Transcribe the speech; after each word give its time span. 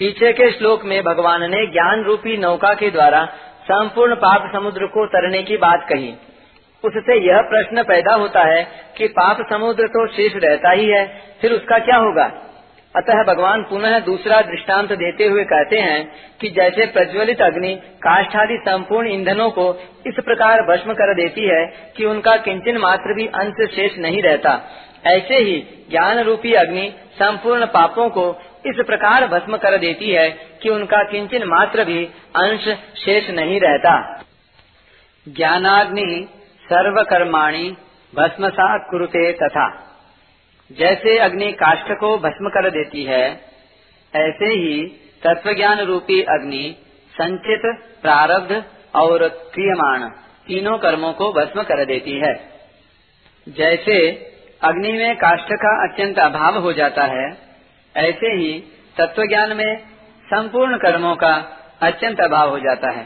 पीछे 0.00 0.32
के 0.32 0.50
श्लोक 0.52 0.84
में 0.84 1.02
भगवान 1.04 1.50
ने 1.50 1.66
ज्ञान 1.66 2.02
रूपी 2.04 2.36
नौका 2.36 2.72
के 2.74 2.90
द्वारा 2.90 3.24
संपूर्ण 3.62 4.14
पाप 4.14 4.50
समुद्र 4.52 4.86
को 4.86 5.06
तरने 5.06 5.42
की 5.42 5.56
बात 5.56 5.86
कही। 5.88 6.14
उससे 6.84 7.16
यह 7.20 7.40
प्रश्न 7.50 7.82
पैदा 7.82 8.14
होता 8.14 8.42
है 8.44 8.62
कि 8.98 9.06
पाप 9.14 9.38
समुद्र 9.50 9.86
तो 9.88 10.06
शेष 10.06 10.36
रहता 10.36 10.70
ही 10.70 10.86
है, 10.86 11.06
फिर 11.40 11.52
उसका 11.52 11.78
क्या 11.78 11.96
होगा? 11.96 12.30
अतः 12.96 13.22
भगवान 13.22 13.62
पुनः 13.62 13.98
दूसरा 13.98 14.40
दृष्टांत 14.40 14.92
देते 14.92 15.24
हुए 15.24 15.44
कहते 15.44 15.78
हैं 15.78 16.12
कि 16.40 16.48
जैसे 16.48 16.86
प्रज्वलित 16.86 17.42
अग्नि 17.42 17.74
काष्ठादि 17.76 18.56
संपूर्ण 18.62 19.08
ईंधनों 19.08 19.50
को 19.50 19.74
इस 20.06 20.14
प्रकार 20.24 20.62
भस्म 20.62 20.92
कर 20.92 21.14
देती 21.14 21.46
है 21.46 21.92
कि 21.96 22.04
उनका 22.04 22.36
किंचन 22.36 22.76
मात्र 22.76 23.14
भी 23.14 23.26
अंश 23.26 23.70
शेष 23.70 23.98
नहीं 23.98 24.22
रहता। 24.22 24.62
ऐसे 25.06 25.34
ही 25.34 25.86
ज्ञान 25.90 26.18
रूपी 26.18 26.52
अग्नि 26.52 26.92
संपूर्ण 27.14 27.66
पापों 27.66 28.08
को 28.08 28.30
इस 28.66 28.76
प्रकार 28.86 29.26
भस्म 29.26 29.56
कर 29.56 29.78
देती 29.78 30.10
है 30.10 30.30
कि 30.62 30.68
उनका 30.68 31.02
किंचन 31.02 31.44
मात्र 31.44 31.84
भी 31.84 32.04
अंश 32.36 32.68
शेष 33.04 33.30
नहीं 33.30 33.60
रहता। 33.60 34.22
ज्ञानाग्नि 35.28 36.28
सर्वकर्माणी 36.64 37.76
भस्मसात 38.14 38.86
कुरुते 38.90 39.32
तथा। 39.32 39.87
जैसे 40.72 41.18
अग्नि 41.18 41.52
काष्ठ 41.52 41.92
को 41.92 42.18
भस्म 42.18 42.48
कर 42.48 42.70
देती 42.70 43.04
है, 43.04 43.40
ऐसे 44.16 44.44
ही 44.44 44.86
तत्वज्ञान 45.26 45.80
रूपी 45.80 46.22
अग्नि, 46.22 46.76
संचित, 47.12 47.62
प्रारब्ध 48.02 48.64
और 48.94 49.28
क्रियमाण 49.28 50.08
तीनों 50.46 50.78
कर्मों 50.78 51.12
को 51.12 51.32
भस्म 51.32 51.62
कर 51.62 51.84
देती 51.84 52.12
है। 52.12 52.34
जैसे 53.48 54.08
अग्नि 54.62 54.92
में 54.92 55.16
काष्ठ 55.16 55.52
का 55.52 55.88
अत्यंत 55.88 56.18
अभाव 56.18 56.58
हो 56.58 56.72
जाता 56.72 57.04
है, 57.04 57.38
ऐसे 57.96 58.26
ही 58.26 58.64
तत्वज्ञान 58.96 59.56
में 59.56 59.78
संपूर्ण 60.26 60.76
कर्मों 60.76 61.16
का 61.16 61.34
अत्यंत 61.82 62.20
अभाव 62.20 62.50
हो 62.50 62.58
जाता 62.58 62.90
है। 62.90 63.04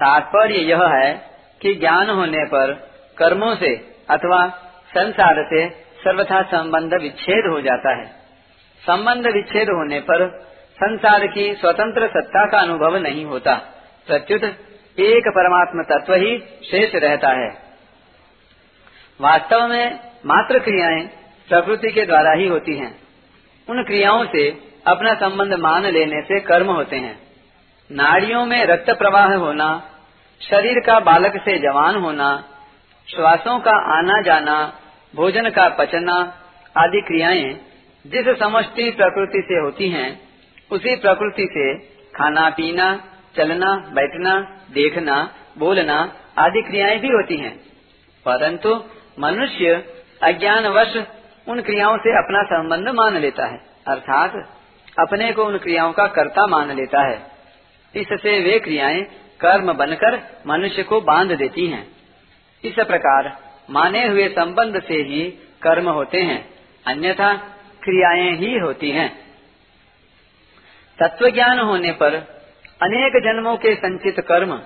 तात्पर्य 0.00 0.54
यह 0.54 0.84
है 0.84 1.30
कि 1.62 1.74
ज्ञान 1.74 2.10
होने 2.10 2.44
पर 2.44 2.72
कर्मों 3.18 3.54
से 3.56 3.96
अथवा 4.10 4.48
संसार 4.94 5.44
से 5.44 5.87
सर्वथा 5.98 6.42
संबंध 6.42 6.94
विच्छेद 7.02 7.52
हो 7.52 7.60
जाता 7.60 7.96
है। 7.96 8.06
संबंध 8.86 9.26
विच्छेद 9.26 9.68
होने 9.68 10.00
पर 10.00 10.42
संसार 10.74 11.26
की 11.26 11.54
स्वतंत्र 11.54 12.06
सत्ता 12.06 12.46
का 12.46 12.58
अनुभव 12.58 12.96
नहीं 12.96 13.24
होता। 13.24 13.54
प्रत्युत 14.06 14.44
एक 14.98 15.28
परमात्म 15.28 15.82
तत्व 15.82 16.14
ही 16.14 16.38
शेष 16.38 16.94
रहता 16.94 17.28
है। 17.28 17.48
वास्तव 19.20 19.66
में 19.66 20.00
मात्र 20.26 20.58
क्रियाएँ 20.58 21.06
प्रकृति 21.48 21.92
के 21.92 22.06
द्वारा 22.06 22.32
ही 22.32 22.46
होती 22.46 22.76
हैं। 22.76 22.98
उन 23.70 23.84
क्रियाओं 23.84 24.24
से 24.24 24.50
अपना 24.86 25.14
संबंध 25.14 25.54
मान 25.54 25.82
लेने 25.82 26.22
से 26.22 26.40
कर्म 26.40 26.66
होते 26.66 26.96
हैं। 26.96 27.18
नाड़ियों 27.92 28.46
में 28.46 28.64
रक्त 28.64 28.90
प्रवाह 28.90 29.34
होना, 29.34 29.82
शरीर 30.40 30.74
का 30.86 31.00
बालक 31.00 31.32
से 31.36 31.58
जवान 31.58 31.96
होना, 31.96 32.44
श्वासों 33.16 33.58
का 33.58 33.98
आना 33.98 34.22
जाना 34.22 34.72
भोजन 35.16 35.50
का 35.50 35.68
पचना 35.68 36.14
आदि 36.76 37.00
क्रियाएँ 37.00 37.54
जिस 38.06 38.38
समष्टि 38.38 38.90
प्रकृति 38.90 39.42
से 39.48 39.60
होती 39.60 39.88
हैं, 39.88 40.20
उसी 40.70 40.96
प्रकृति 40.96 41.48
से 41.52 41.78
खाना, 42.16 42.50
पीना, 42.50 43.04
चलना, 43.36 43.76
बैठना, 43.94 44.40
देखना, 44.70 45.34
बोलना 45.58 46.12
आदि 46.38 46.62
क्रियाएँ 46.62 46.98
भी 46.98 47.08
होती 47.08 47.36
हैं। 47.36 47.56
परंतु 48.26 48.84
मनुष्य 49.20 49.94
अज्ञानवश 50.22 50.96
उन 51.48 51.60
क्रियाओं 51.60 51.96
से 51.96 52.10
अपना 52.18 52.42
संबंध 52.42 52.88
मान 52.88 53.18
लेता 53.18 53.46
है, 53.46 53.58
अर्थात 53.88 54.32
अपने 54.98 55.32
को 55.32 55.44
उन 55.44 55.58
क्रियाओं 55.58 55.92
का 55.92 56.06
कर्ता 56.06 56.46
मान 56.46 56.76
लेता 56.76 57.08
है। 57.08 57.22
इससे 57.94 58.40
वे 58.40 58.58
क्रियाएँ 58.58 59.02
कर्म 59.40 59.72
बनकर 59.72 60.22
मनुष्य 60.46 60.82
को 60.82 61.00
बाँध 61.00 61.32
देती 61.32 61.66
हैं। 61.66 61.88
इस 62.64 62.74
प्रकार 62.74 63.47
माने 63.68 64.06
हुए 64.08 64.28
संबंध 64.28 64.80
से 64.82 64.94
ही 65.02 65.22
कर्म 65.62 65.88
होते 65.88 66.20
हैं, 66.20 66.38
अन्यथा 66.86 67.32
क्रियाएँ 67.82 68.30
ही 68.36 68.58
होती 68.58 68.90
हैं। 68.90 69.08
तत्व 70.98 71.28
ज्ञान 71.30 71.58
होने 71.58 71.92
पर 71.92 72.14
अनेक 72.82 73.22
जन्मों 73.24 73.56
के 73.56 73.74
संचित 73.74 74.20
कर्म 74.20 74.56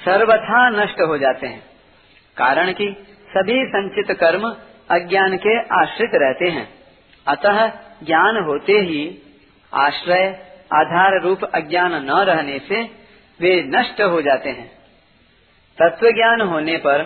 सर्वथा 0.00 0.68
नष्ट 0.70 1.00
हो 1.00 1.18
जाते 1.18 1.46
हैं, 1.46 1.62
कारण 2.36 2.72
कि 2.72 2.88
सभी 3.28 3.64
संचित 3.66 4.16
कर्म 4.16 4.48
अज्ञान 4.90 5.36
के 5.36 5.58
आश्रित 5.74 6.10
रहते 6.14 6.48
हैं। 6.50 6.68
अतः 7.26 7.66
ज्ञान 8.02 8.36
होते 8.44 8.72
ही 8.72 9.02
आश्रय 9.72 10.26
आधार 10.74 11.20
रूप 11.22 11.44
अज्ञान 11.44 11.94
न 12.04 12.18
रहने 12.24 12.58
से 12.58 12.82
वे 13.40 13.62
नष्ट 13.66 14.00
हो 14.02 14.20
जाते 14.22 14.50
हैं। 14.50 14.68
तत्व 15.78 16.10
ज्ञान 16.10 16.40
होने 16.40 16.76
पर 16.76 17.04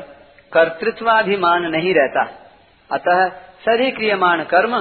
कर्तृत्वाभिमान 0.55 1.67
नहीं 1.67 1.95
रहता। 1.95 2.23
अतः 2.91 3.29
सभी 3.63 3.91
क्रियमाण 3.91 4.43
कर्म 4.45 4.77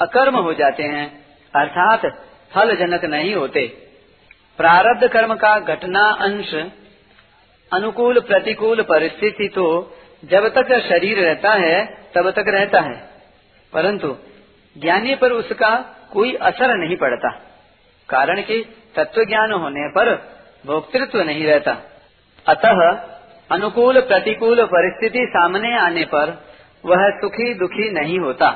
अकर्म 0.00 0.36
हो 0.36 0.52
जाते 0.54 0.82
हैं, 0.82 1.06
अर्थात 1.54 2.06
फल 2.52 2.74
जनक 2.76 3.04
नहीं 3.04 3.34
होते। 3.34 3.66
प्रारब्ध 4.58 5.06
कर्म 5.08 5.34
का 5.34 5.58
घटना 5.58 6.04
अंश, 6.20 6.54
अनुकूल 7.72 8.20
प्रतिकूल 8.20 8.82
परिस्थिति 8.82 9.48
तो 9.48 9.66
जब 10.24 10.48
तक 10.48 10.72
शरीर 10.80 11.18
रहता 11.18 11.52
है, 11.56 11.84
तब 12.14 12.30
तक 12.30 12.44
रहता 12.48 12.80
है। 12.80 12.96
परंतु 13.72 14.16
ज्ञानी 14.76 15.14
पर 15.14 15.32
उसका 15.32 15.70
कोई 16.12 16.34
असर 16.42 16.74
नहीं 16.76 16.96
पड़ता, 16.96 17.30
कारण 18.08 18.40
कि 18.42 18.62
तत्व 18.96 19.24
ज्ञान 19.24 19.52
होने 19.52 19.88
पर 19.88 20.14
भोक्तृत्व 20.66 21.22
नहीं 21.22 21.44
रहता। 21.46 21.76
अतः 22.46 22.80
अनुकूल 23.50 24.00
प्रतिकूल 24.00 24.64
परिस्थिति 24.64 25.26
सामने 25.30 25.76
आने 25.78 26.04
पर 26.04 26.30
वह 26.84 27.08
सुखी 27.10 27.52
दुखी 27.54 27.90
नहीं 27.92 28.18
होता। 28.18 28.48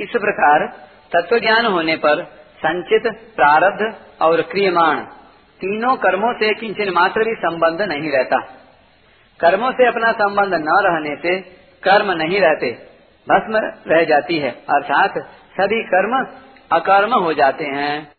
इस 0.00 0.08
प्रकार 0.08 0.66
तत्व 1.12 1.38
ज्ञान 1.38 1.66
होने 1.66 1.96
पर 1.96 2.22
संचित, 2.58 3.06
प्रारब्ध 3.36 3.94
और 4.22 4.42
क्रियमाण 4.42 4.98
तीनों 5.60 5.96
कर्मों 5.96 6.32
से 6.34 6.52
किंचन 6.54 6.90
मात्र 6.90 7.24
भी 7.24 7.34
संबंध 7.34 7.82
नहीं 7.82 8.10
रहता। 8.10 8.38
कर्मों 9.40 9.70
से 9.72 9.86
अपना 9.86 10.12
संबंध 10.12 10.54
न 10.54 10.80
रहने 10.80 11.16
से 11.16 11.40
कर्म 11.82 12.10
नहीं 12.12 12.40
रहते, 12.40 12.70
भस्म 13.26 13.60
रह 13.86 14.04
जाती 14.04 14.38
है, 14.38 14.50
अर्थात 14.50 15.18
सभी 15.52 15.82
कर्म 15.84 16.16
अकर्म 16.72 17.14
हो 17.14 17.32
जाते 17.32 17.64
हैं। 17.64 18.12